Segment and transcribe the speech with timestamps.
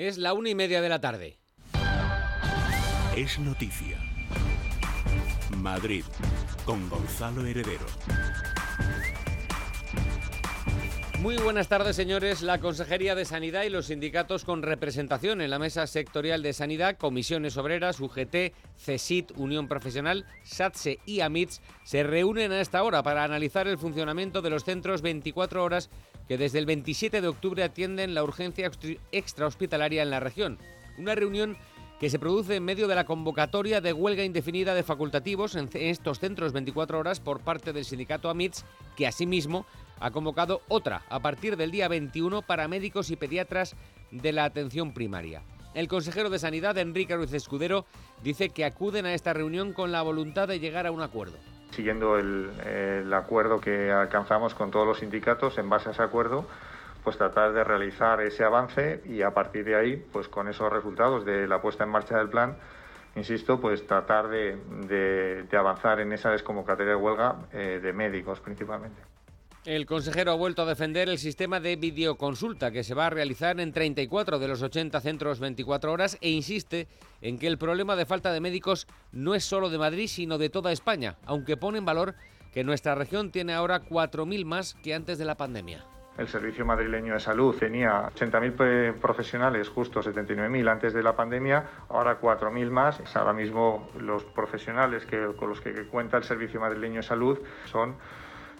[0.00, 1.36] Es la una y media de la tarde.
[3.14, 3.98] Es noticia.
[5.58, 6.04] Madrid,
[6.64, 7.84] con Gonzalo Heredero.
[11.18, 12.40] Muy buenas tardes, señores.
[12.40, 16.96] La Consejería de Sanidad y los sindicatos con representación en la Mesa Sectorial de Sanidad,
[16.96, 23.22] Comisiones Obreras, UGT, CESIT, Unión Profesional, SATSE y AMITS se reúnen a esta hora para
[23.22, 25.90] analizar el funcionamiento de los centros 24 horas
[26.30, 28.70] que desde el 27 de octubre atienden la urgencia
[29.10, 30.58] extrahospitalaria en la región.
[30.96, 31.56] Una reunión
[31.98, 36.20] que se produce en medio de la convocatoria de huelga indefinida de facultativos en estos
[36.20, 38.64] centros 24 horas por parte del sindicato AMITS,
[38.96, 39.66] que asimismo
[39.98, 43.74] ha convocado otra a partir del día 21 para médicos y pediatras
[44.12, 45.42] de la atención primaria.
[45.74, 47.86] El consejero de Sanidad, Enrique Ruiz Escudero,
[48.22, 51.38] dice que acuden a esta reunión con la voluntad de llegar a un acuerdo.
[51.70, 56.46] Siguiendo el, acuerdo que alcanzamos con todos los sindicatos, en base a ese acuerdo,
[57.04, 61.24] pues tratar de realizar ese avance y a partir de ahí, pues con esos resultados
[61.24, 62.56] de la puesta en marcha del plan,
[63.16, 69.09] insisto, pues tratar de avanzar en esa desconvocatoria de huelga eh, de médicos principalmente.
[69.66, 73.60] El consejero ha vuelto a defender el sistema de videoconsulta que se va a realizar
[73.60, 76.88] en 34 de los 80 centros 24 horas e insiste
[77.20, 80.48] en que el problema de falta de médicos no es solo de Madrid, sino de
[80.48, 82.14] toda España, aunque pone en valor
[82.54, 85.84] que nuestra región tiene ahora 4.000 más que antes de la pandemia.
[86.16, 92.18] El Servicio Madrileño de Salud tenía 80.000 profesionales, justo 79.000 antes de la pandemia, ahora
[92.18, 93.14] 4.000 más.
[93.14, 97.96] Ahora mismo los profesionales que, con los que cuenta el Servicio Madrileño de Salud son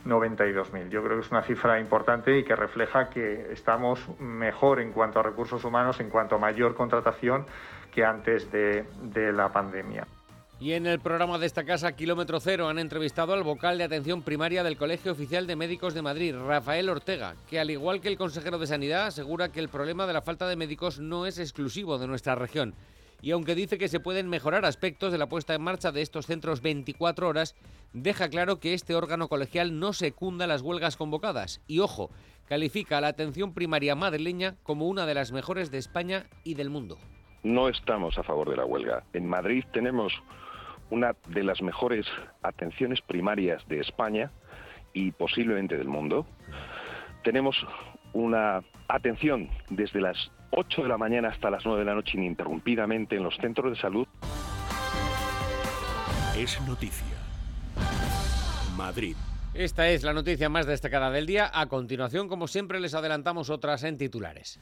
[0.04, 0.88] 92.000.
[0.88, 5.20] Yo creo que es una cifra importante y que refleja que estamos mejor en cuanto
[5.20, 7.46] a recursos humanos, en cuanto a mayor contratación
[7.92, 10.06] que antes de, de la pandemia.
[10.60, 14.20] Y en el programa de esta casa, Kilómetro Cero, han entrevistado al vocal de atención
[14.20, 18.18] primaria del Colegio Oficial de Médicos de Madrid, Rafael Ortega, que al igual que el
[18.18, 21.96] consejero de Sanidad, asegura que el problema de la falta de médicos no es exclusivo
[21.96, 22.74] de nuestra región.
[23.22, 26.26] Y aunque dice que se pueden mejorar aspectos de la puesta en marcha de estos
[26.26, 27.54] centros 24 horas,
[27.92, 31.60] deja claro que este órgano colegial no secunda las huelgas convocadas.
[31.66, 32.10] Y ojo,
[32.46, 36.70] califica a la atención primaria madrileña como una de las mejores de España y del
[36.70, 36.98] mundo.
[37.42, 39.04] No estamos a favor de la huelga.
[39.12, 40.12] En Madrid tenemos
[40.90, 42.06] una de las mejores
[42.42, 44.30] atenciones primarias de España
[44.92, 46.26] y posiblemente del mundo.
[47.22, 47.56] Tenemos
[48.12, 53.16] una atención desde las 8 de la mañana hasta las 9 de la noche ininterrumpidamente
[53.16, 54.06] en los centros de salud.
[56.36, 57.06] Es noticia.
[58.76, 59.16] Madrid.
[59.52, 61.50] Esta es la noticia más destacada del día.
[61.52, 64.60] A continuación, como siempre, les adelantamos otras en titulares.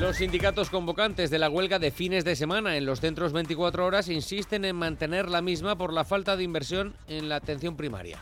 [0.00, 4.08] Los sindicatos convocantes de la huelga de fines de semana en los centros 24 horas
[4.08, 8.18] insisten en mantener la misma por la falta de inversión en la atención primaria.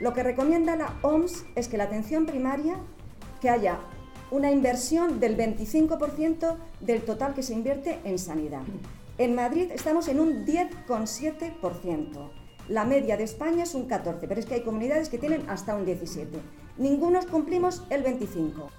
[0.00, 2.76] Lo que recomienda la OMS es que la atención primaria,
[3.40, 3.78] que haya
[4.30, 8.62] una inversión del 25% del total que se invierte en sanidad.
[9.18, 12.30] En Madrid estamos en un 10,7%.
[12.68, 15.76] La media de España es un 14, pero es que hay comunidades que tienen hasta
[15.76, 16.38] un 17.
[16.78, 18.70] Ningunos cumplimos el 25.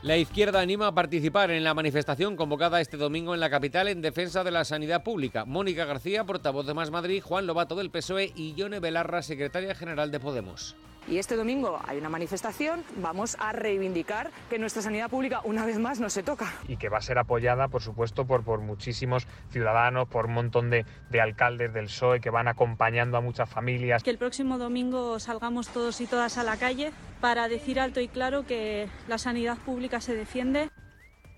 [0.00, 4.00] La izquierda anima a participar en la manifestación convocada este domingo en la capital en
[4.00, 5.44] defensa de la sanidad pública.
[5.44, 10.12] Mónica García, portavoz de Más Madrid, Juan Lobato del PSOE y Yone Belarra, secretaria general
[10.12, 10.76] de Podemos.
[11.10, 15.78] Y este domingo hay una manifestación, vamos a reivindicar que nuestra sanidad pública una vez
[15.78, 16.52] más no se toca.
[16.68, 20.68] Y que va a ser apoyada, por supuesto, por, por muchísimos ciudadanos, por un montón
[20.68, 24.02] de, de alcaldes del PSOE que van acompañando a muchas familias.
[24.02, 28.08] Que el próximo domingo salgamos todos y todas a la calle para decir alto y
[28.08, 30.68] claro que la sanidad pública se defiende.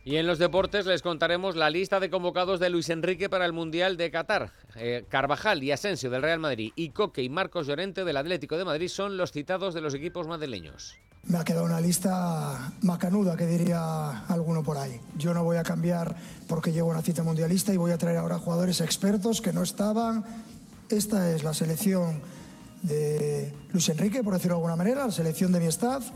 [0.02, 3.52] Y en los deportes les contaremos la lista de convocados de Luis Enrique para el
[3.52, 4.52] Mundial de Qatar.
[4.76, 8.64] Eh, Carvajal y Asensio del Real Madrid y Coque y Marcos Llorente del Atlético de
[8.64, 10.96] Madrid son los citados de los equipos madrileños.
[11.24, 14.98] Me ha quedado una lista macanuda, que diría alguno por ahí.
[15.18, 16.16] Yo no voy a cambiar
[16.48, 20.24] porque llevo una cita mundialista y voy a traer ahora jugadores expertos que no estaban.
[20.88, 22.22] Esta es la selección
[22.82, 26.10] de Luis Enrique, por decirlo de alguna manera, la selección de mi staff.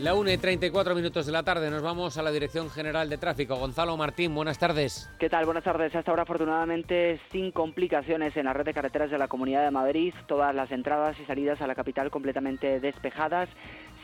[0.00, 3.18] La 1 y 34 minutos de la tarde nos vamos a la Dirección General de
[3.18, 3.56] Tráfico.
[3.56, 5.08] Gonzalo Martín, buenas tardes.
[5.18, 5.44] ¿Qué tal?
[5.44, 5.94] Buenas tardes.
[5.94, 10.14] Hasta ahora, afortunadamente, sin complicaciones en la red de carreteras de la Comunidad de Madrid.
[10.26, 13.48] Todas las entradas y salidas a la capital completamente despejadas,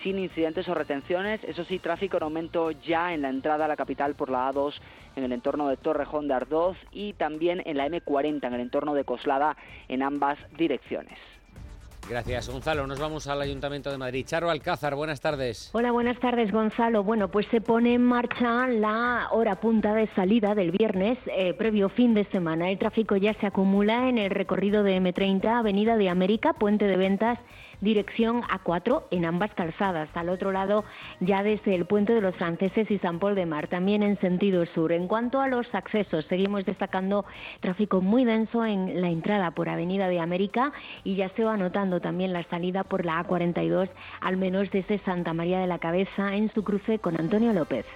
[0.03, 1.43] sin incidentes o retenciones.
[1.43, 4.75] Eso sí, tráfico en aumento ya en la entrada a la capital por la A2
[5.17, 8.95] en el entorno de Torrejón de Ardoz y también en la M40 en el entorno
[8.95, 9.57] de Coslada
[9.89, 11.19] en ambas direcciones.
[12.09, 12.87] Gracias, Gonzalo.
[12.87, 14.25] Nos vamos al Ayuntamiento de Madrid.
[14.25, 15.69] Charo Alcázar, buenas tardes.
[15.75, 17.05] Hola, buenas tardes, Gonzalo.
[17.05, 21.91] Bueno, pues se pone en marcha la hora punta de salida del viernes, eh, previo
[21.91, 22.71] fin de semana.
[22.71, 26.97] El tráfico ya se acumula en el recorrido de M30, Avenida de América, Puente de
[26.97, 27.39] Ventas
[27.81, 30.09] dirección A4 en ambas calzadas.
[30.15, 30.85] Al otro lado,
[31.21, 34.65] ya desde el puente de los franceses y San Paul de Mar, también en sentido
[34.67, 34.93] sur.
[34.93, 37.25] En cuanto a los accesos, seguimos destacando
[37.61, 40.73] tráfico muy denso en la entrada por Avenida de América
[41.05, 43.89] y ya se va notando también la salida por la A42,
[44.21, 47.87] al menos desde Santa María de la Cabeza en su cruce con Antonio López.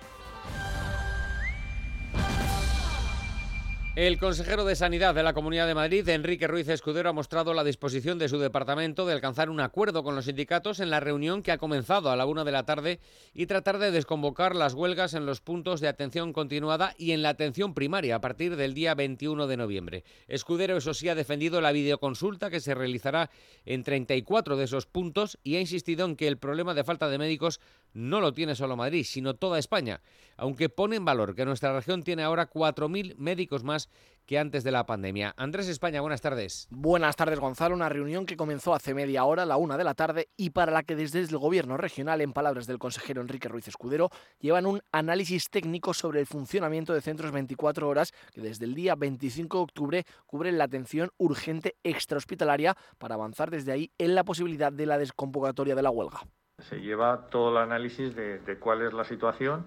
[3.95, 7.63] El consejero de Sanidad de la Comunidad de Madrid, Enrique Ruiz Escudero, ha mostrado la
[7.63, 11.53] disposición de su departamento de alcanzar un acuerdo con los sindicatos en la reunión que
[11.53, 13.01] ha comenzado a la una de la tarde
[13.35, 17.29] y tratar de desconvocar las huelgas en los puntos de atención continuada y en la
[17.29, 20.05] atención primaria a partir del día 21 de noviembre.
[20.27, 23.29] Escudero, eso sí, ha defendido la videoconsulta que se realizará
[23.67, 27.19] en 34 de esos puntos y ha insistido en que el problema de falta de
[27.19, 27.61] médicos
[27.95, 30.01] no lo tiene solo Madrid, sino toda España,
[30.37, 33.89] aunque pone en valor que nuestra región tiene ahora 4.000 médicos más
[34.27, 35.35] que antes de la pandemia.
[35.37, 36.69] Andrés España, buenas tardes.
[36.71, 37.75] Buenas tardes, Gonzalo.
[37.75, 40.83] Una reunión que comenzó hace media hora, la una de la tarde, y para la
[40.83, 45.51] que desde el Gobierno regional, en palabras del consejero Enrique Ruiz Escudero, llevan un análisis
[45.51, 50.05] técnico sobre el funcionamiento de centros 24 horas que desde el día 25 de octubre
[50.27, 55.75] cubren la atención urgente extrahospitalaria para avanzar desde ahí en la posibilidad de la desconvocatoria
[55.75, 56.21] de la huelga.
[56.69, 59.67] Se lleva todo el análisis de, cuál es la situación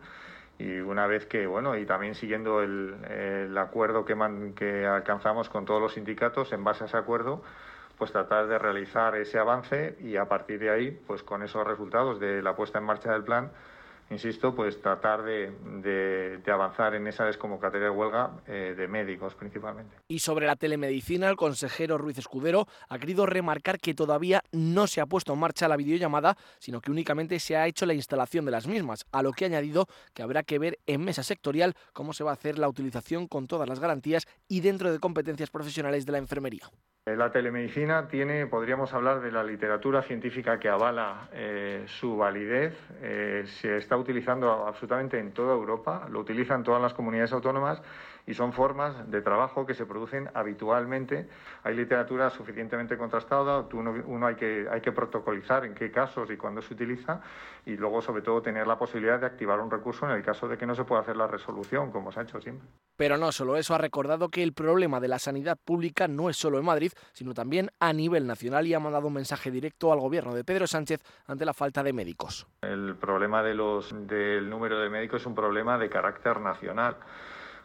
[0.57, 5.50] y una vez que, bueno, y también siguiendo el, el acuerdo que, man, que alcanzamos
[5.50, 7.44] con todos los sindicatos, en base a ese acuerdo,
[7.97, 12.19] pues tratar de realizar ese avance y a partir de ahí, pues con esos resultados
[12.19, 13.51] de la puesta en marcha del plan,
[14.09, 19.33] insisto, pues tratar de, de, de, avanzar en esa desconvocatoria de huelga eh, de médicos
[19.35, 19.95] principalmente.
[20.07, 25.01] Y sobre la telemedicina, el consejero Ruiz Escudero ha querido remarcar que todavía no se
[25.01, 28.51] ha puesto en marcha la videollamada, sino que únicamente se ha hecho la instalación de
[28.51, 32.13] las mismas, a lo que ha añadido que habrá que ver en mesa sectorial cómo
[32.13, 36.05] se va a hacer la utilización con todas las garantías y dentro de competencias profesionales
[36.05, 36.69] de la enfermería.
[37.05, 42.75] La telemedicina tiene, podríamos hablar de la literatura científica que avala eh, su validez.
[42.99, 47.81] Eh, se está utilizando absolutamente en toda Europa, lo utilizan todas las comunidades autónomas
[48.27, 51.27] y son formas de trabajo que se producen habitualmente.
[51.63, 56.38] Hay literatura suficientemente contrastada, uno, uno hay, que, hay que protocolizar en qué casos y
[56.38, 57.22] cuándo se utiliza
[57.66, 60.57] y luego, sobre todo, tener la posibilidad de activar un recurso en el caso de
[60.57, 62.68] que no se pueda hacer la resolución, como se ha hecho siempre.
[62.95, 66.38] Pero no solo eso, ha recordado que el problema de la sanidad pública no es
[66.38, 70.00] solo en Madrid, sino también a nivel nacional y ha mandado un mensaje directo al
[70.00, 72.48] gobierno de Pedro Sánchez ante la falta de médicos.
[72.62, 76.98] El problema de los, del número de médicos es un problema de carácter nacional.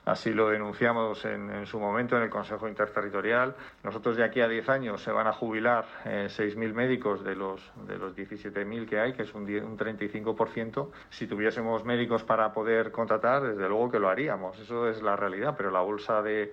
[0.04, 3.54] Así lo denunciamos en, en, su momento en el Consejo Interterritorial.
[3.85, 7.61] Nosotros de aquí a 10 años se van a jubilar eh, 6.000 médicos de los,
[7.87, 10.88] de los 17.000 que hay, que es un, un 35%.
[11.11, 14.59] Si tuviésemos médicos para poder contratar, desde luego que lo haríamos.
[14.59, 16.52] Eso es la realidad, pero la bolsa de,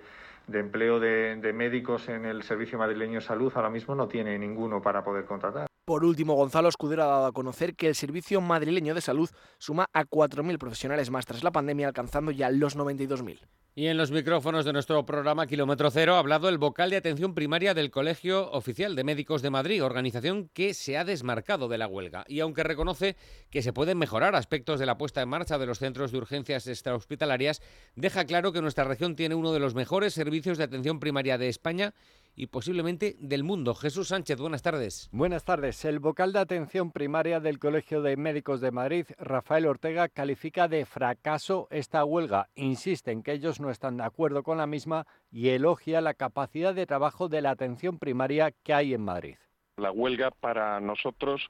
[0.52, 5.02] empleo de, médicos en el Servicio Madrileño de Salud ahora mismo no tiene ninguno para
[5.02, 5.67] poder contratar.
[5.88, 9.88] Por último, Gonzalo Escudero ha dado a conocer que el Servicio Madrileño de Salud suma
[9.94, 13.38] a 4.000 profesionales más tras la pandemia, alcanzando ya los 92.000.
[13.74, 17.32] Y en los micrófonos de nuestro programa Kilómetro Cero ha hablado el vocal de atención
[17.32, 21.86] primaria del Colegio Oficial de Médicos de Madrid, organización que se ha desmarcado de la
[21.86, 22.24] huelga.
[22.28, 23.16] Y aunque reconoce
[23.48, 26.66] que se pueden mejorar aspectos de la puesta en marcha de los centros de urgencias
[26.66, 27.62] extrahospitalarias,
[27.94, 31.48] deja claro que nuestra región tiene uno de los mejores servicios de atención primaria de
[31.48, 31.94] España
[32.38, 33.74] y posiblemente del mundo.
[33.74, 35.08] Jesús Sánchez, buenas tardes.
[35.10, 35.84] Buenas tardes.
[35.84, 40.86] El vocal de atención primaria del Colegio de Médicos de Madrid, Rafael Ortega, califica de
[40.86, 42.48] fracaso esta huelga.
[42.54, 46.74] Insiste en que ellos no están de acuerdo con la misma y elogia la capacidad
[46.74, 49.36] de trabajo de la atención primaria que hay en Madrid.
[49.76, 51.42] La huelga para nosotros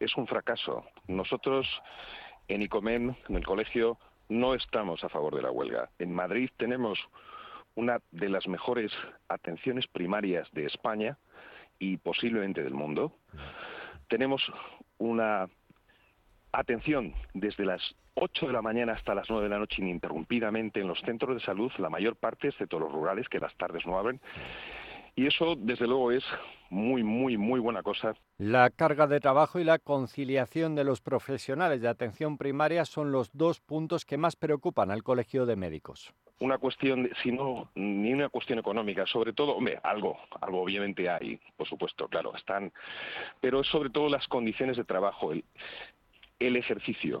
[0.00, 0.82] es un fracaso.
[1.08, 1.66] Nosotros
[2.48, 3.98] en ICOMEN, en el colegio,
[4.30, 5.90] no estamos a favor de la huelga.
[5.98, 6.98] En Madrid tenemos
[7.74, 8.92] una de las mejores
[9.28, 11.18] atenciones primarias de España
[11.78, 13.12] y posiblemente del mundo.
[14.08, 14.42] Tenemos
[14.98, 15.48] una
[16.52, 17.80] atención desde las
[18.14, 21.44] 8 de la mañana hasta las 9 de la noche ininterrumpidamente en los centros de
[21.44, 24.20] salud, la mayor parte, excepto los rurales, que las tardes no abren.
[25.14, 26.24] Y eso, desde luego, es
[26.70, 28.14] muy, muy, muy buena cosa.
[28.38, 33.30] La carga de trabajo y la conciliación de los profesionales de atención primaria son los
[33.32, 36.14] dos puntos que más preocupan al Colegio de Médicos.
[36.40, 41.38] Una cuestión, si no, ni una cuestión económica, sobre todo, hombre, algo, algo obviamente hay,
[41.56, 42.72] por supuesto, claro, están,
[43.40, 45.44] pero sobre todo las condiciones de trabajo, el,
[46.40, 47.20] el ejercicio.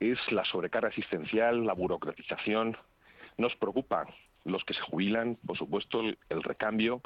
[0.00, 2.76] Es la sobrecarga asistencial, la burocratización.
[3.38, 4.06] Nos preocupa
[4.44, 7.02] los que se jubilan, por supuesto, el, el recambio.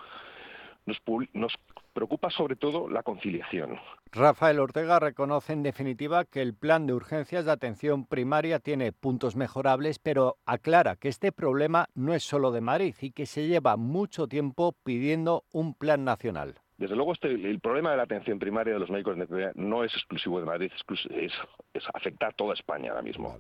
[0.87, 1.01] Nos,
[1.35, 1.53] nos
[1.93, 3.79] preocupa sobre todo la conciliación.
[4.13, 9.37] Rafael Ortega reconoce en definitiva que el plan de urgencias de atención primaria tiene puntos
[9.37, 13.77] mejorables, pero aclara que este problema no es solo de Madrid y que se lleva
[13.77, 16.61] mucho tiempo pidiendo un plan nacional.
[16.81, 19.15] Desde luego, este, el problema de la atención primaria de los médicos
[19.55, 20.73] no es exclusivo de Madrid,
[21.11, 21.33] es,
[21.75, 23.37] es afecta a toda España ahora mismo.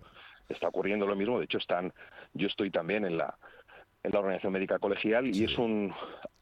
[0.46, 1.90] Está ocurriendo lo mismo, de hecho, están,
[2.34, 3.38] yo estoy también en la,
[4.02, 5.90] en la Organización Médica Colegial y es un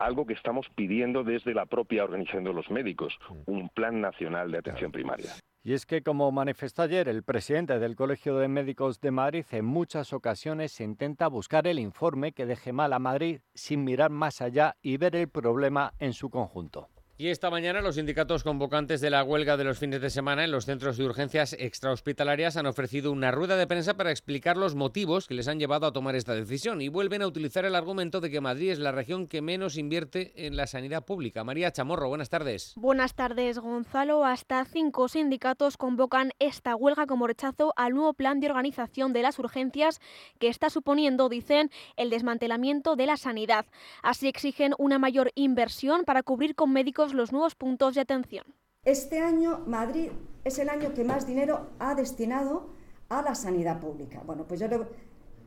[0.01, 4.59] algo que estamos pidiendo desde la propia Organización de los Médicos, un plan nacional de
[4.59, 5.31] atención primaria.
[5.69, 9.67] Y es que, como manifestó ayer el presidente del Colegio de Médicos de Madrid, en
[9.67, 14.41] muchas ocasiones se intenta buscar el informe que deje mal a Madrid sin mirar más
[14.41, 16.89] allá y ver el problema en su conjunto.
[17.21, 20.53] Y esta mañana los sindicatos convocantes de la huelga de los fines de semana en
[20.53, 25.27] los centros de urgencias extrahospitalarias han ofrecido una rueda de prensa para explicar los motivos
[25.27, 28.31] que les han llevado a tomar esta decisión y vuelven a utilizar el argumento de
[28.31, 31.43] que Madrid es la región que menos invierte en la sanidad pública.
[31.43, 32.75] María Chamorro, buenas tardes.
[32.77, 34.25] Buenas tardes, Gonzalo.
[34.25, 39.41] Hasta cinco sindicatos convocan esta huelga como rechazo al nuevo plan de organización de las
[39.41, 40.01] urgencias
[40.39, 43.67] que está suponiendo, dicen, el desmantelamiento de la sanidad.
[44.05, 48.45] Así exigen una mayor inversión para cubrir con médicos los nuevos puntos de atención.
[48.85, 50.11] Este año Madrid
[50.45, 52.71] es el año que más dinero ha destinado
[53.09, 54.23] a la sanidad pública.
[54.25, 54.67] Bueno, pues yo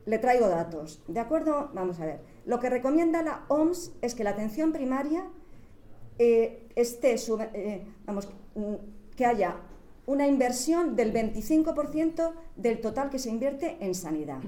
[0.04, 1.02] le, traigo datos.
[1.08, 1.70] ¿De acuerdo?
[1.74, 2.20] Vamos a ver.
[2.44, 5.24] Lo que recomienda la OMS es que la atención primaria
[6.18, 7.16] eh, esté,
[7.54, 8.28] eh, vamos,
[9.16, 9.56] que haya
[10.06, 14.40] una inversión del 25% del total que se invierte en sanidad.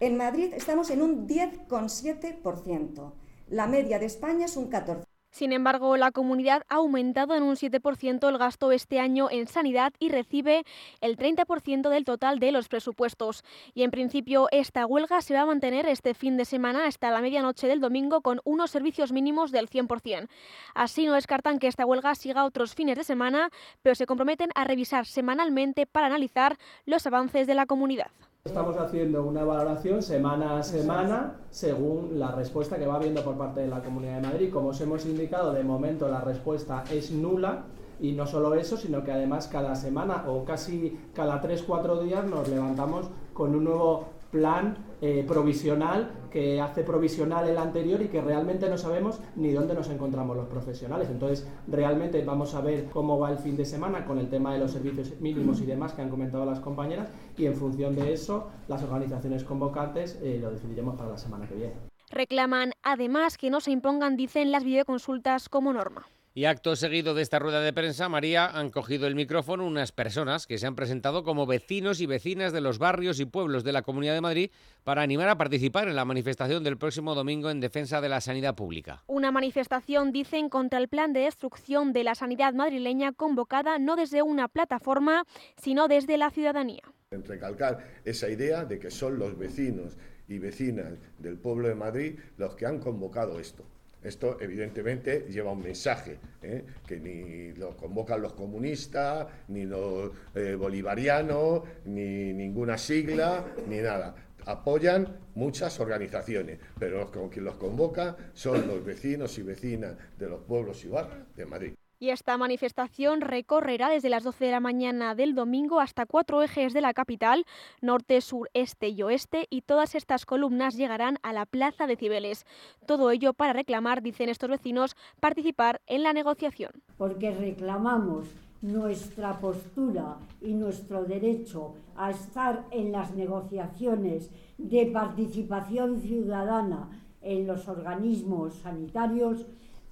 [0.00, 3.12] En Madrid estamos en un 10,7%.
[3.48, 5.07] La media de España es un 14%.
[5.30, 9.92] Sin embargo, la comunidad ha aumentado en un 7% el gasto este año en sanidad
[9.98, 10.64] y recibe
[11.00, 13.44] el 30% del total de los presupuestos.
[13.74, 17.20] Y en principio esta huelga se va a mantener este fin de semana hasta la
[17.20, 20.28] medianoche del domingo con unos servicios mínimos del 100%.
[20.74, 23.50] Así no descartan que esta huelga siga otros fines de semana,
[23.82, 26.56] pero se comprometen a revisar semanalmente para analizar
[26.86, 28.10] los avances de la comunidad.
[28.44, 33.60] Estamos haciendo una valoración semana a semana según la respuesta que va habiendo por parte
[33.60, 34.52] de la Comunidad de Madrid.
[34.52, 37.64] Como os hemos indicado, de momento la respuesta es nula
[38.00, 42.48] y no solo eso, sino que además cada semana o casi cada 3-4 días nos
[42.48, 48.68] levantamos con un nuevo plan eh, provisional que hace provisional el anterior y que realmente
[48.68, 51.08] no sabemos ni dónde nos encontramos los profesionales.
[51.10, 54.58] Entonces, realmente vamos a ver cómo va el fin de semana con el tema de
[54.58, 58.50] los servicios mínimos y demás que han comentado las compañeras y en función de eso,
[58.66, 61.74] las organizaciones convocantes eh, lo decidiremos para la semana que viene.
[62.10, 66.06] Reclaman además que no se impongan, dicen, las videoconsultas como norma.
[66.38, 70.46] Y acto seguido de esta rueda de prensa, María, han cogido el micrófono unas personas
[70.46, 73.82] que se han presentado como vecinos y vecinas de los barrios y pueblos de la
[73.82, 74.50] Comunidad de Madrid
[74.84, 78.54] para animar a participar en la manifestación del próximo domingo en defensa de la sanidad
[78.54, 79.02] pública.
[79.08, 84.22] Una manifestación, dicen, contra el plan de destrucción de la sanidad madrileña convocada no desde
[84.22, 85.24] una plataforma,
[85.60, 86.84] sino desde la ciudadanía.
[87.10, 89.96] Recalcar esa idea de que son los vecinos
[90.28, 93.64] y vecinas del pueblo de Madrid los que han convocado esto.
[94.02, 96.64] Esto evidentemente lleva un mensaje, ¿eh?
[96.86, 104.14] que ni lo convocan los comunistas, ni los eh, bolivarianos, ni ninguna sigla, ni nada.
[104.46, 110.42] Apoyan muchas organizaciones, pero los, quien los convoca son los vecinos y vecinas de los
[110.42, 111.74] pueblos y barrios de Madrid.
[112.00, 116.72] Y esta manifestación recorrerá desde las 12 de la mañana del domingo hasta cuatro ejes
[116.72, 117.44] de la capital,
[117.80, 122.46] norte, sur, este y oeste, y todas estas columnas llegarán a la Plaza de Cibeles.
[122.86, 126.70] Todo ello para reclamar, dicen estos vecinos, participar en la negociación.
[126.96, 128.28] Porque reclamamos
[128.62, 136.90] nuestra postura y nuestro derecho a estar en las negociaciones de participación ciudadana
[137.22, 139.46] en los organismos sanitarios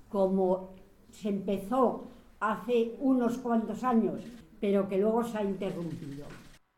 [0.09, 0.71] como
[1.21, 2.05] se empezó
[2.41, 4.21] hace unos cuantos años,
[4.61, 6.27] pero que luego se ha interrumpido.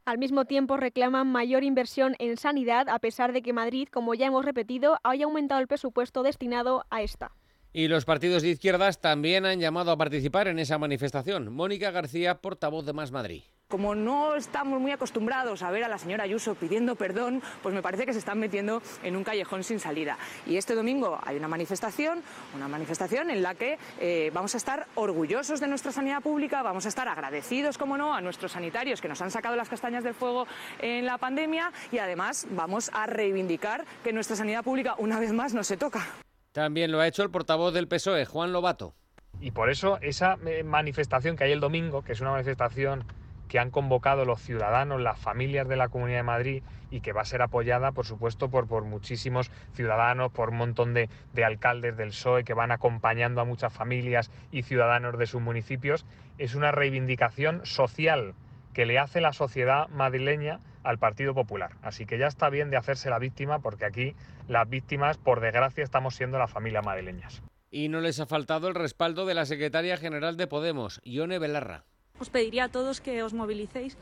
[0.05, 4.27] Al mismo tiempo reclaman mayor inversión en sanidad, a pesar de que Madrid, como ya
[4.27, 7.33] hemos repetido, haya aumentado el presupuesto destinado a esta.
[7.75, 11.53] Y los partidos de izquierdas también han llamado a participar en esa manifestación.
[11.53, 13.43] Mónica García, portavoz de Más Madrid.
[13.69, 17.83] Como no estamos muy acostumbrados a ver a la señora Ayuso pidiendo perdón, pues me
[17.83, 20.17] parece que se están metiendo en un callejón sin salida.
[20.47, 22.23] Y este domingo hay una manifestación,
[22.57, 26.87] una manifestación en la que eh, vamos a estar orgullosos de nuestra sanidad pública, vamos
[26.87, 30.15] a estar agradecidos, como no, a nuestros sanitarios que nos han sacado las castañas del
[30.15, 30.47] fuego
[30.79, 35.53] en la pandemia y además vamos a reivindicar que nuestra sanidad pública una vez más
[35.53, 36.07] no se toca.
[36.53, 38.95] También lo ha hecho el portavoz del PSOE, Juan Lobato.
[39.41, 43.05] Y por eso esa eh, manifestación que hay el domingo, que es una manifestación
[43.49, 47.23] que han convocado los ciudadanos, las familias de la Comunidad de Madrid y que va
[47.23, 51.97] a ser apoyada, por supuesto, por, por muchísimos ciudadanos, por un montón de, de, alcaldes
[51.97, 56.07] del PSOE que van acompañando a muchas familias y ciudadanos de sus municipios,
[56.39, 58.35] es una reivindicación social
[58.73, 61.73] que le hace la sociedad madrileña al Partido Popular.
[61.83, 64.15] Así que ya está bien de hacerse la víctima porque aquí
[64.47, 67.43] las víctimas, por desgracia, estamos siendo las familias madrileñas.
[67.71, 71.85] Y no les ha faltado el respaldo de la secretaria general de Podemos, Ione Belarra.
[72.21, 73.97] Os pediría a todos que os movilicéis,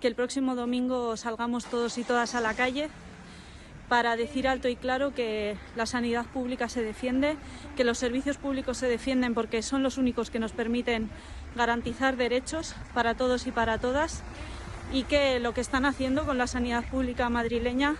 [0.00, 2.88] que el próximo domingo salgamos todos y todas a la calle
[3.88, 7.36] para decir alto y claro que la sanidad pública se defiende,
[7.76, 11.10] que los servicios públicos se defienden porque son los únicos que nos permiten
[11.56, 14.22] garantizar derechos para todos y para todas
[14.92, 17.96] y que lo que están haciendo con la sanidad pública madrileña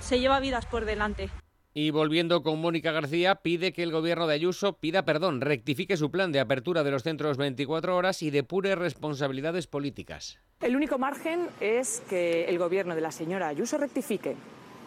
[0.00, 1.30] se lleva vidas por delante.
[1.72, 6.10] Y volviendo con Mónica García, pide que el gobierno de Ayuso pida perdón, rectifique su
[6.10, 10.40] plan de apertura de los centros 24 horas y depure responsabilidades políticas.
[10.60, 14.34] El único margen es que el gobierno de la señora Ayuso rectifique,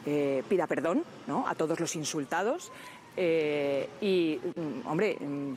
[0.06, 1.48] eh, pida perdón ¿no?
[1.48, 2.74] a todos los insultados
[3.18, 5.54] eh, y, mm, hombre, mm,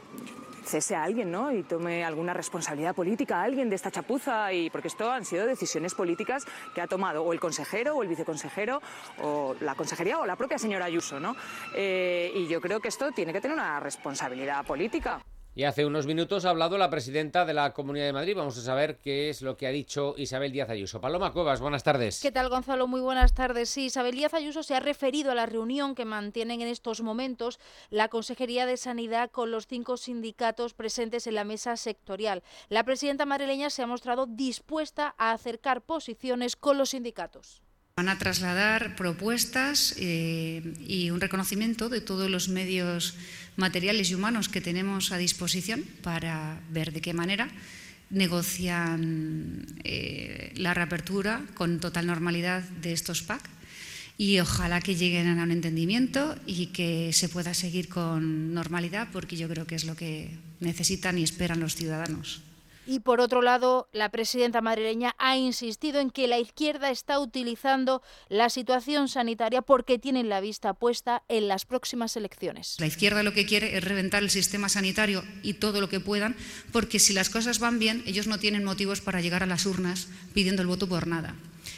[0.66, 1.52] cese a alguien, ¿no?
[1.52, 5.46] Y tome alguna responsabilidad política a alguien de esta chapuza, y porque esto han sido
[5.46, 8.82] decisiones políticas que ha tomado o el consejero o el viceconsejero
[9.22, 11.36] o la consejería o la propia señora Ayuso, ¿no?
[11.74, 15.20] Eh, y yo creo que esto tiene que tener una responsabilidad política.
[15.56, 18.36] Y hace unos minutos ha hablado la presidenta de la Comunidad de Madrid.
[18.36, 21.00] Vamos a saber qué es lo que ha dicho Isabel Díaz Ayuso.
[21.00, 22.20] Paloma Cuevas, buenas tardes.
[22.20, 22.86] ¿Qué tal, Gonzalo?
[22.86, 23.70] Muy buenas tardes.
[23.70, 27.58] Sí, Isabel Díaz Ayuso se ha referido a la reunión que mantienen en estos momentos
[27.88, 32.42] la Consejería de Sanidad con los cinco sindicatos presentes en la mesa sectorial.
[32.68, 37.62] La presidenta madrileña se ha mostrado dispuesta a acercar posiciones con los sindicatos.
[37.98, 43.14] Van a trasladar propuestas eh, y un reconocimiento de todos los medios
[43.56, 47.48] materiales y humanos que tenemos a disposición para ver de qué manera
[48.10, 53.40] negocian eh, la reapertura con total normalidad de estos PAC
[54.18, 59.38] y ojalá que lleguen a un entendimiento y que se pueda seguir con normalidad porque
[59.38, 62.42] yo creo que es lo que necesitan y esperan los ciudadanos.
[62.86, 68.02] Y por otro lado, la presidenta madrileña ha insistido en que la izquierda está utilizando
[68.28, 72.76] la situación sanitaria porque tienen la vista puesta en las próximas elecciones.
[72.78, 76.36] La izquierda lo que quiere es reventar el sistema sanitario y todo lo que puedan,
[76.72, 80.08] porque si las cosas van bien, ellos no tienen motivos para llegar a las urnas
[80.32, 81.34] pidiendo el voto por nada.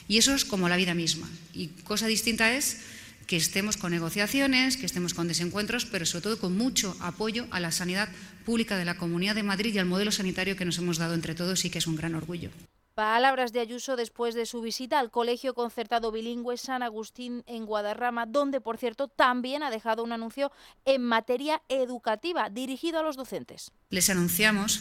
[0.08, 1.28] Y eso es como la vida misma.
[1.54, 2.82] Y cosa distinta es
[3.28, 7.60] que estemos con negociaciones, que estemos con desencuentros, pero sobre todo con mucho apoyo a
[7.60, 8.08] la sanidad
[8.46, 11.34] pública de la Comunidad de Madrid y al modelo sanitario que nos hemos dado entre
[11.34, 12.50] todos y que es un gran orgullo.
[12.94, 18.24] Palabras de Ayuso después de su visita al Colegio Concertado Bilingüe San Agustín en Guadarrama,
[18.24, 20.50] donde, por cierto, también ha dejado un anuncio
[20.86, 23.70] en materia educativa dirigido a los docentes.
[23.90, 24.80] Les anunciamos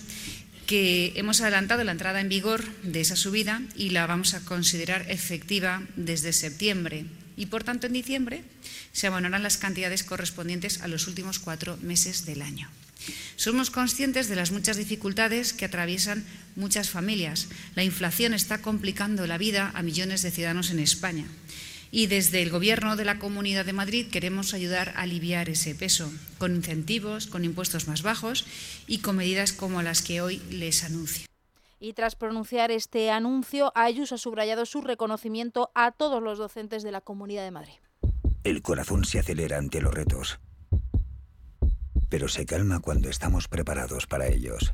[0.66, 5.12] que hemos adelantado la entrada en vigor de esa subida y la vamos a considerar
[5.12, 7.06] efectiva desde septiembre
[7.38, 8.44] y, por tanto, en diciembre
[8.92, 12.70] se abonarán las cantidades correspondientes a los últimos cuatro meses del año.
[13.36, 17.48] Somos conscientes de las muchas dificultades que atraviesan muchas familias.
[17.76, 21.26] La inflación está complicando la vida a millones de ciudadanos en España.
[21.90, 26.12] Y desde el Gobierno de la Comunidad de Madrid queremos ayudar a aliviar ese peso,
[26.38, 28.46] con incentivos, con impuestos más bajos
[28.88, 31.28] y con medidas como las que hoy les anuncio.
[31.80, 36.92] Y tras pronunciar este anuncio, Ayuso ha subrayado su reconocimiento a todos los docentes de
[36.92, 37.76] la Comunidad de Madrid.
[38.44, 40.40] El corazón se acelera ante los retos,
[42.10, 44.74] pero se calma cuando estamos preparados para ellos.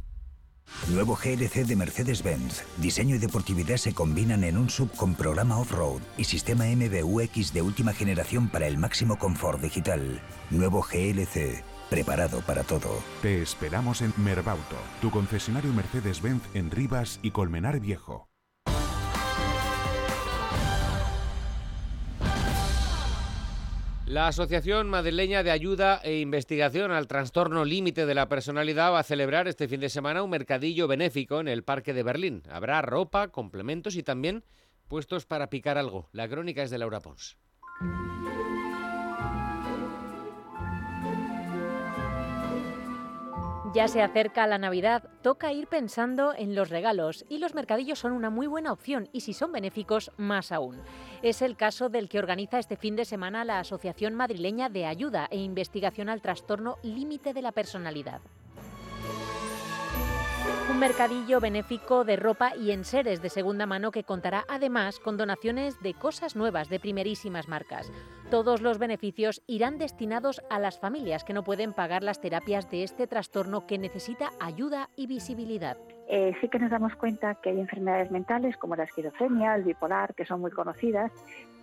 [0.89, 2.63] Nuevo GLC de Mercedes-Benz.
[2.77, 7.61] Diseño y deportividad se combinan en un sub con programa off-road y sistema MBUX de
[7.61, 10.21] última generación para el máximo confort digital.
[10.49, 11.72] Nuevo GLC.
[11.89, 13.03] Preparado para todo.
[13.21, 18.27] Te esperamos en Merbauto, tu concesionario Mercedes-Benz en Rivas y Colmenar Viejo.
[24.13, 29.03] La Asociación Madrileña de Ayuda e Investigación al Trastorno Límite de la Personalidad va a
[29.03, 32.43] celebrar este fin de semana un mercadillo benéfico en el Parque de Berlín.
[32.51, 34.43] Habrá ropa, complementos y también
[34.87, 36.09] puestos para picar algo.
[36.11, 37.37] La crónica es de Laura Pons.
[43.73, 48.11] Ya se acerca la Navidad, toca ir pensando en los regalos y los mercadillos son
[48.11, 50.79] una muy buena opción y si son benéficos, más aún.
[51.23, 55.27] Es el caso del que organiza este fin de semana la Asociación Madrileña de Ayuda
[55.31, 58.21] e Investigación al Trastorno Límite de la Personalidad.
[60.69, 65.81] Un mercadillo benéfico de ropa y enseres de segunda mano que contará además con donaciones
[65.81, 67.91] de cosas nuevas de primerísimas marcas.
[68.33, 72.81] Todos los beneficios irán destinados a las familias que no pueden pagar las terapias de
[72.81, 75.77] este trastorno que necesita ayuda y visibilidad.
[76.09, 80.15] Eh, sí que nos damos cuenta que hay enfermedades mentales como la esquizofrenia, el bipolar,
[80.15, 81.11] que son muy conocidas,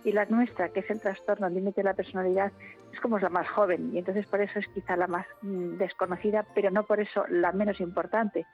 [0.05, 2.53] y la nuestra, que es el trastorno límite de la personalidad,
[2.93, 6.45] es como la más joven y entonces por eso es quizá la más mm, desconocida,
[6.55, 8.45] pero no por eso la menos importante.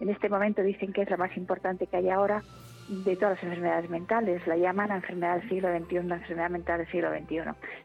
[0.00, 2.42] En este momento dicen que es la más importante que hay ahora
[2.90, 4.44] de todas las enfermedades mentales.
[4.46, 7.80] La llaman la enfermedad del siglo XXI, la enfermedad mental del siglo XXI.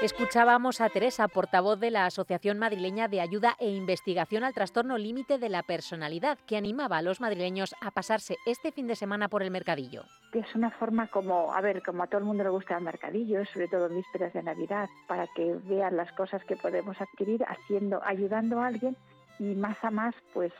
[0.00, 5.38] Escuchábamos a Teresa, portavoz de la Asociación Madrileña de Ayuda e Investigación al Trastorno Límite
[5.38, 9.42] de la Personalidad, que animaba a los madrileños a pasarse este fin de semana por
[9.42, 10.04] el mercadillo.
[10.32, 13.44] Es una forma como, a ver, como a todo el mundo le gusta el mercadillo,
[13.46, 18.00] sobre todo en vísperas de Navidad, para que vean las cosas que podemos adquirir haciendo,
[18.04, 18.96] ayudando a alguien
[19.40, 20.52] y más a más, pues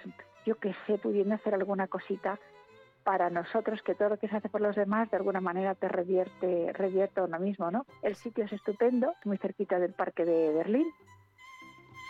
[0.48, 2.40] yo que sé, pudiendo hacer alguna cosita
[3.04, 5.88] para nosotros que todo lo que se hace por los demás de alguna manera te
[5.88, 7.86] revierte, revierte a uno mismo, ¿no?
[8.02, 10.86] El sitio es estupendo, muy cerquita del Parque de Berlín.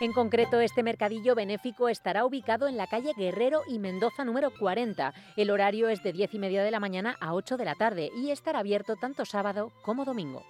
[0.01, 5.13] En concreto, este mercadillo benéfico estará ubicado en la calle Guerrero y Mendoza número 40.
[5.35, 8.09] El horario es de 10 y media de la mañana a 8 de la tarde
[8.15, 10.45] y estará abierto tanto sábado como domingo.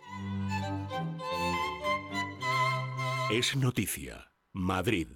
[3.31, 4.29] Es noticia.
[4.53, 5.07] Madrid.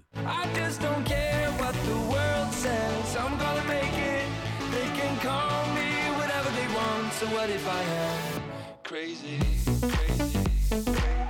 [3.13, 4.25] some gonna make it.
[4.71, 7.13] They can call me whatever they want.
[7.13, 8.41] So what if I am
[8.83, 9.37] crazy,
[9.81, 10.39] crazy?
[10.71, 11.22] crazy.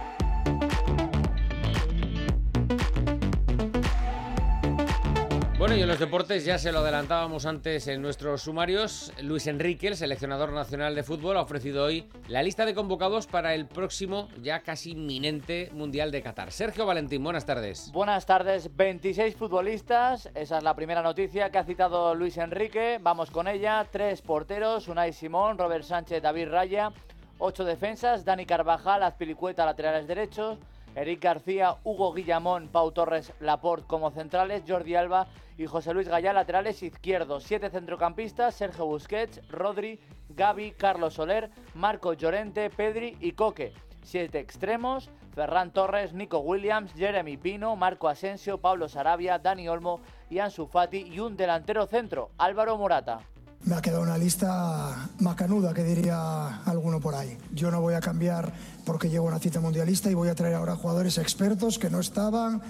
[5.75, 9.11] Y en los deportes ya se lo adelantábamos antes en nuestros sumarios.
[9.23, 13.55] Luis Enrique, el seleccionador nacional de fútbol, ha ofrecido hoy la lista de convocados para
[13.55, 16.51] el próximo, ya casi inminente Mundial de Qatar.
[16.51, 17.91] Sergio Valentín, buenas tardes.
[17.91, 20.29] Buenas tardes, 26 futbolistas.
[20.35, 22.99] Esa es la primera noticia que ha citado Luis Enrique.
[23.01, 23.83] Vamos con ella.
[23.89, 26.91] Tres porteros, Unai Simón, Robert Sánchez, David Raya.
[27.39, 30.59] Ocho defensas, Dani Carvajal, Azpilicueta, laterales derechos.
[30.95, 35.27] Eric García, Hugo Guillamón, Pau Torres, Laporte como centrales, Jordi Alba
[35.57, 37.43] y José Luis Gallá laterales izquierdos.
[37.43, 43.73] Siete centrocampistas, Sergio Busquets, Rodri, Gaby, Carlos Soler, Marco Llorente, Pedri y Coque.
[44.03, 50.39] Siete extremos, Ferran Torres, Nico Williams, Jeremy Pino, Marco Asensio, Pablo Sarabia, Dani Olmo y
[50.39, 53.19] Ansu Fati y un delantero centro, Álvaro Morata.
[53.65, 57.37] Me ha quedado una lista macanuda, que diría alguno por ahí.
[57.53, 58.51] Yo no voy a cambiar
[58.85, 62.61] porque llego una cita mundialista y voy a traer ahora jugadores expertos que no estaban.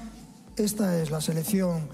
[0.56, 1.89] Esta es la selección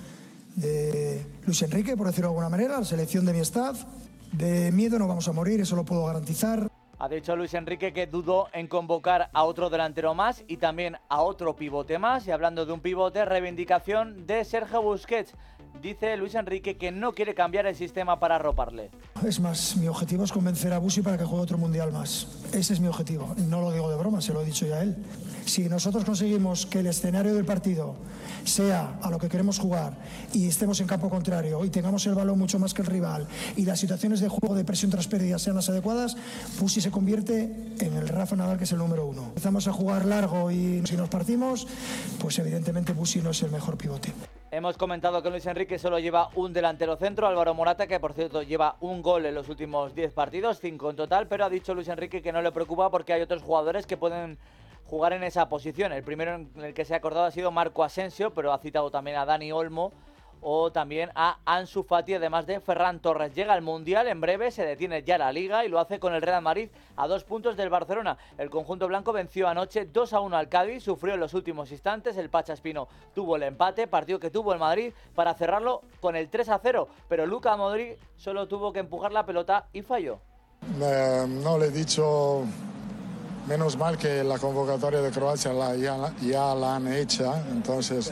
[0.57, 3.85] de Luis Enrique, por decirlo de alguna manera, la selección de mi staff.
[4.33, 6.67] De miedo no vamos a morir, eso lo puedo garantizar.
[7.01, 11.21] Ha dicho Luis Enrique que dudó en convocar a otro delantero más y también a
[11.21, 12.27] otro pivote más.
[12.27, 15.33] Y hablando de un pivote, reivindicación de Sergio Busquets.
[15.81, 18.89] Dice Luis Enrique que no quiere cambiar el sistema para arroparle.
[19.25, 22.27] Es más, mi objetivo es convencer a Busi para que juegue otro mundial más.
[22.51, 23.33] Ese es mi objetivo.
[23.47, 24.97] No lo digo de broma, se lo he dicho ya a él.
[25.45, 27.95] Si nosotros conseguimos que el escenario del partido
[28.43, 29.97] sea a lo que queremos jugar
[30.33, 33.65] y estemos en campo contrario y tengamos el balón mucho más que el rival y
[33.65, 36.17] las situaciones de juego de presión tras pérdidas sean las adecuadas,
[36.59, 39.23] Busi se convierte en el Rafa Nadal que es el número uno.
[39.29, 41.67] Empezamos a jugar largo y si nos partimos,
[42.19, 44.13] pues evidentemente Busi no es el mejor pivote.
[44.51, 48.41] Hemos comentado que Luis Enrique solo lleva un delantero centro, Álvaro Morata, que por cierto
[48.41, 51.87] lleva un gol en los últimos 10 partidos, 5 en total, pero ha dicho Luis
[51.87, 54.39] Enrique que no le preocupa porque hay otros jugadores que pueden
[54.87, 55.93] jugar en esa posición.
[55.93, 58.89] El primero en el que se ha acordado ha sido Marco Asensio, pero ha citado
[58.89, 59.91] también a Dani Olmo
[60.41, 63.33] o también a Ansu Fati, además de Ferran Torres.
[63.33, 66.21] Llega al Mundial en breve, se detiene ya la Liga y lo hace con el
[66.21, 68.17] Real Madrid a dos puntos del Barcelona.
[68.37, 72.17] El conjunto blanco venció anoche 2 a 1 al Cádiz, sufrió en los últimos instantes,
[72.17, 76.29] el Pacha Espino tuvo el empate, partido que tuvo el Madrid para cerrarlo con el
[76.29, 80.19] 3 a 0, pero Luca Modric solo tuvo que empujar la pelota y falló.
[80.81, 82.43] Eh, no le he dicho
[83.49, 88.11] Menos mal que la convocatoria de Croacia la, ya, ya, la han hecha, entonces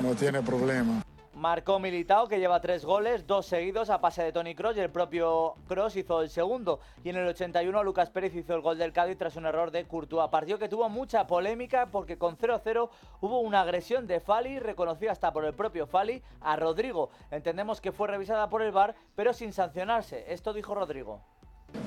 [0.00, 1.02] no tiene problema.
[1.36, 4.88] Marcó Militao, que lleva tres goles, dos seguidos a pase de Tony Cross y el
[4.88, 6.80] propio Cross hizo el segundo.
[7.04, 9.84] Y en el 81 Lucas Pérez hizo el gol del Cádiz tras un error de
[9.84, 10.30] Courtois.
[10.30, 12.88] Partido que tuvo mucha polémica porque con 0-0
[13.20, 17.10] hubo una agresión de Fali, reconocida hasta por el propio Fali, a Rodrigo.
[17.30, 20.24] Entendemos que fue revisada por el VAR, pero sin sancionarse.
[20.28, 21.20] Esto dijo Rodrigo.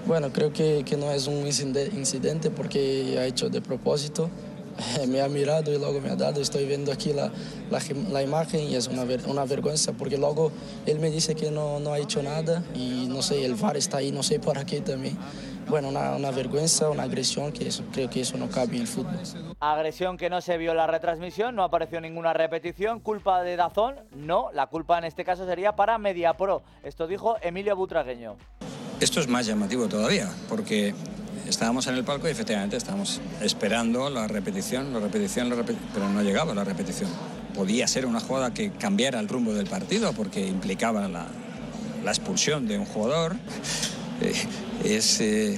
[0.05, 4.29] Bueno, creo que, que no es un incidente porque ha hecho de propósito.
[5.07, 6.41] me ha mirado y luego me ha dado.
[6.41, 7.31] Estoy viendo aquí la,
[7.69, 7.79] la,
[8.11, 10.51] la imagen y es una, ver, una, vergüenza porque luego
[10.85, 13.97] él me dice que no, no, ha hecho nada y no sé, el VAR está
[13.97, 15.17] ahí, no sé por qué también.
[15.67, 18.87] Bueno, una, una vergüenza, una agresión que eso, creo que eso no cabe en el
[18.87, 19.19] fútbol.
[19.59, 22.99] Agresión que no se vio en la retransmisión, no apareció ninguna repetición.
[23.01, 23.95] ¿Culpa de Dazón?
[24.15, 26.63] No, la culpa en este caso sería para MediaPro.
[26.81, 28.35] Esto dijo Emilio Butragueño.
[28.99, 30.93] Esto es más llamativo todavía, porque
[31.49, 36.09] estábamos en el palco y efectivamente estábamos esperando la repetición, la repetición, la repetición, pero
[36.09, 37.09] no llegaba la repetición.
[37.55, 41.27] Podía ser una jugada que cambiara el rumbo del partido porque implicaba la,
[42.05, 43.35] expulsión de un jugador.
[44.21, 44.33] Eh,
[44.83, 45.57] es eh,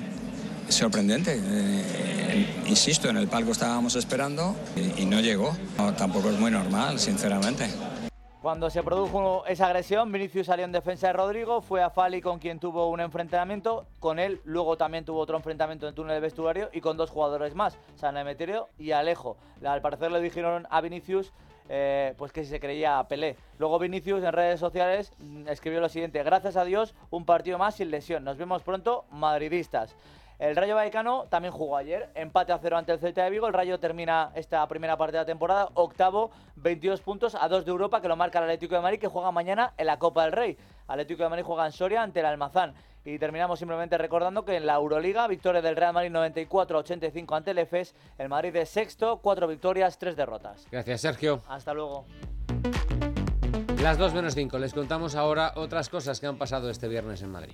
[0.70, 1.36] sorprendente.
[1.36, 4.56] Eh, insisto, en el palco estábamos esperando
[5.00, 5.58] y, no llegó.
[5.98, 7.68] Tampoco es muy normal, sinceramente.
[8.42, 12.40] Cuando se produjo esa agresión, Vinicius salió en defensa de Rodrigo, fue a Fali con
[12.40, 16.22] quien tuvo un enfrentamiento, con él luego también tuvo otro enfrentamiento en el túnel de
[16.22, 19.38] vestuario y con dos jugadores más, San Emeterio y Alejo.
[19.64, 21.32] Al parecer le dijeron a Vinicius
[21.70, 23.38] eh, pues que si se creía a Pelé.
[23.60, 27.76] Luego Vinicius en redes sociales mm, escribió lo siguiente, gracias a Dios, un partido más
[27.76, 29.96] sin lesión, nos vemos pronto, madridistas.
[30.42, 33.46] El Rayo Vallecano también jugó ayer, empate a cero ante el Celta de Vigo.
[33.46, 37.70] El Rayo termina esta primera parte de la temporada, octavo, 22 puntos a 2 de
[37.70, 40.32] Europa, que lo marca el Atlético de Madrid, que juega mañana en la Copa del
[40.32, 40.58] Rey.
[40.88, 42.74] Atlético de Madrid juega en Soria ante el Almazán.
[43.06, 47.60] Y terminamos simplemente recordando que en la Euroliga, victoria del Real Madrid 94-85 ante el
[47.60, 50.66] EFES, el Madrid es sexto, cuatro victorias, tres derrotas.
[50.72, 51.44] Gracias, Sergio.
[51.48, 52.06] Hasta luego.
[53.80, 54.58] Las 2 menos 5.
[54.58, 57.54] Les contamos ahora otras cosas que han pasado este viernes en Madrid.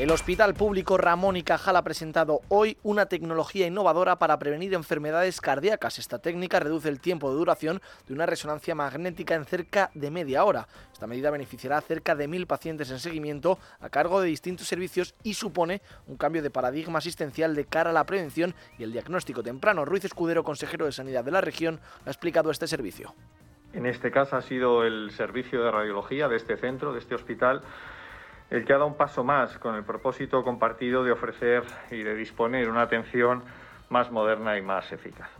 [0.00, 5.42] El Hospital Público Ramón y Cajal ha presentado hoy una tecnología innovadora para prevenir enfermedades
[5.42, 5.98] cardíacas.
[5.98, 10.42] Esta técnica reduce el tiempo de duración de una resonancia magnética en cerca de media
[10.44, 10.68] hora.
[10.90, 15.14] Esta medida beneficiará a cerca de mil pacientes en seguimiento a cargo de distintos servicios
[15.22, 19.42] y supone un cambio de paradigma asistencial de cara a la prevención y el diagnóstico
[19.42, 19.84] temprano.
[19.84, 23.14] Ruiz Escudero, consejero de Sanidad de la región, ha explicado este servicio.
[23.72, 27.62] En este caso ha sido el servicio de radiología de este centro, de este hospital,
[28.50, 32.14] el que ha dado un paso más con el propósito compartido de ofrecer y de
[32.14, 33.42] disponer una atención
[33.88, 35.30] más moderna y más eficaz.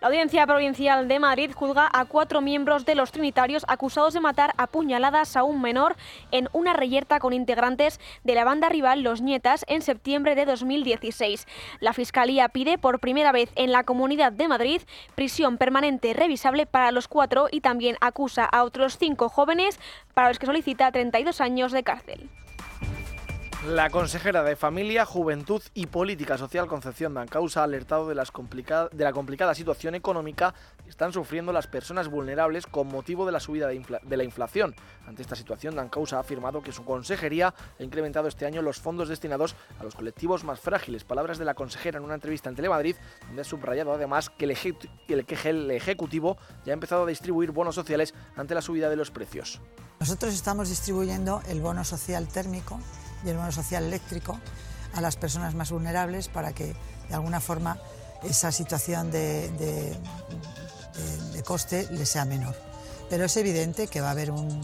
[0.00, 4.52] La Audiencia Provincial de Madrid juzga a cuatro miembros de los Trinitarios acusados de matar
[4.56, 5.96] a puñaladas a un menor
[6.30, 11.48] en una reyerta con integrantes de la banda rival Los Nietas en septiembre de 2016.
[11.80, 14.82] La Fiscalía pide por primera vez en la Comunidad de Madrid
[15.16, 19.80] prisión permanente revisable para los cuatro y también acusa a otros cinco jóvenes
[20.14, 22.30] para los que solicita 32 años de cárcel.
[23.66, 29.52] La consejera de Familia, Juventud y Política Social Concepción Dancausa ha alertado de, la complicada
[29.52, 34.22] situación económica que están sufriendo las personas vulnerables con motivo de la subida de, la
[34.22, 34.76] inflación.
[35.08, 39.08] Ante esta situación, Dancausa ha afirmado que su consejería ha incrementado este año los fondos
[39.08, 41.02] destinados a los colectivos más frágiles.
[41.02, 42.94] Palabras de la consejera en una entrevista en Telemadrid,
[43.26, 44.56] donde ha subrayado además que el,
[45.08, 48.94] el, que el Ejecutivo ya ha empezado a distribuir bonos sociales ante la subida de
[48.94, 49.60] los precios.
[49.98, 52.78] Nosotros estamos distribuyendo el bono social térmico
[53.24, 54.38] y el bono social eléctrico
[54.94, 56.74] a las personas más vulnerables para que
[57.08, 57.78] de alguna forma
[58.22, 59.96] esa situación de, de,
[60.96, 62.54] de, de coste les sea menor.
[63.10, 64.60] Pero es evidente que va a haber un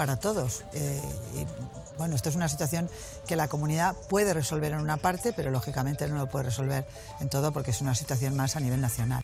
[0.00, 0.64] para todos.
[0.72, 1.02] Eh,
[1.34, 1.46] y,
[1.98, 2.88] bueno, esto es una situación
[3.26, 6.86] que la comunidad puede resolver en una parte, pero lógicamente no lo puede resolver
[7.20, 9.22] en todo porque es una situación más a nivel nacional.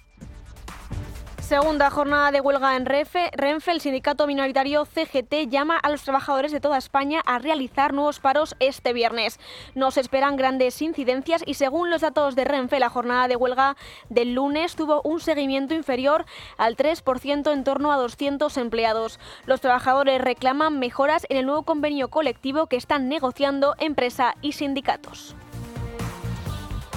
[1.47, 3.31] Segunda jornada de huelga en Renfe.
[3.33, 8.19] Renfe, el sindicato minoritario CGT llama a los trabajadores de toda España a realizar nuevos
[8.19, 9.39] paros este viernes.
[9.77, 13.77] Nos esperan grandes incidencias y según los datos de Renfe, la jornada de huelga
[14.09, 16.27] del lunes tuvo un seguimiento inferior
[16.59, 19.21] al 3% en torno a 200 empleados.
[19.45, 25.37] Los trabajadores reclaman mejoras en el nuevo convenio colectivo que están negociando empresa y sindicatos.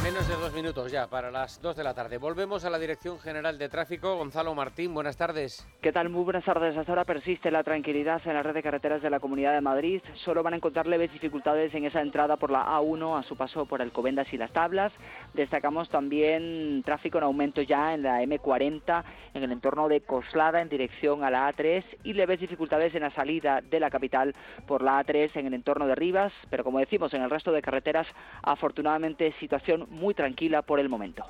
[0.02, 2.18] Menos de dos minutos ya para las dos de la tarde.
[2.18, 4.16] Volvemos a la Dirección General de Tráfico.
[4.16, 5.68] Gonzalo Martín, buenas tardes.
[5.82, 6.08] ¿Qué tal?
[6.08, 6.78] Muy buenas tardes.
[6.78, 10.02] Hasta ahora persiste la tranquilidad en la red de carreteras de la Comunidad de Madrid.
[10.24, 13.66] Solo van a encontrar leves dificultades en esa entrada por la A1 a su paso
[13.66, 14.94] por el Covendas y las Tablas.
[15.34, 20.70] Destacamos también tráfico en aumento ya en la M40 en el entorno de Coslada en
[20.70, 24.34] dirección a la A3 y leves dificultades en la salida de la capital
[24.66, 26.32] por la A3 en el entorno de Rivas.
[26.50, 28.08] Pero como decimos, en el resto de carreteras,
[28.44, 31.26] afortunadamente situación muy tranquila por el momento.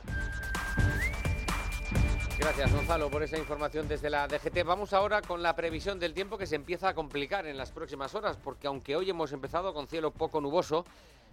[2.40, 4.64] Gracias Gonzalo por esa información desde la DGT.
[4.66, 8.16] Vamos ahora con la previsión del tiempo que se empieza a complicar en las próximas
[8.16, 10.86] horas porque aunque hoy hemos empezado con cielo poco nuboso,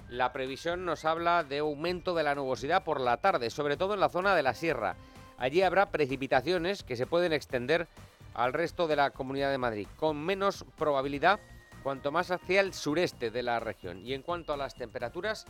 [0.08, 4.00] la previsión nos habla de aumento de la nubosidad por la tarde, sobre todo en
[4.00, 4.96] la zona de la sierra.
[5.38, 7.86] Allí habrá precipitaciones que se pueden extender
[8.34, 11.38] al resto de la Comunidad de Madrid, con menos probabilidad
[11.82, 14.04] cuanto más hacia el sureste de la región.
[14.04, 15.46] Y en cuanto a las temperaturas,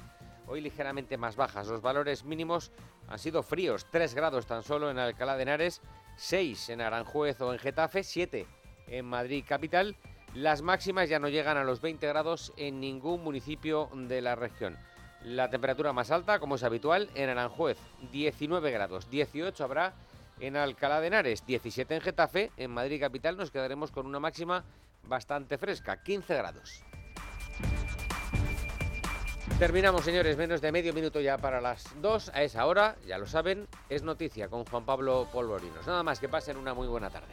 [0.47, 1.69] hoy ligeramente más bajas.
[1.69, 2.73] Los valores mínimos
[3.09, 5.83] han sido fríos, 3 grados tan solo en Alcalá de Henares,
[6.17, 8.47] 6 en Aranjuez o en Getafe, 7
[8.89, 9.97] en Madrid capital.
[10.35, 14.77] Las máximas ya no llegan a los 20 grados en ningún municipio de la región.
[15.23, 17.79] La temperatura más alta, como es habitual, en Aranjuez,
[18.13, 19.95] 19 grados, 18 habrá
[20.41, 24.65] en Alcalá de Henares, 17 en Getafe, en Madrid capital nos quedaremos con una máxima
[25.05, 26.83] bastante fresca, 15 grados.
[29.59, 32.31] Terminamos, señores, menos de medio minuto ya para las 2.
[32.35, 35.87] A esa hora, ya lo saben, es noticia con Juan Pablo Polvorinos.
[35.87, 37.33] Nada más que pasen una muy buena tarde.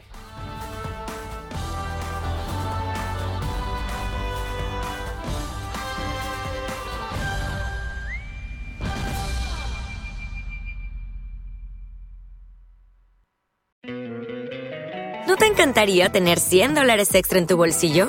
[15.26, 18.08] ¿No te encantaría tener 100 dólares extra en tu bolsillo?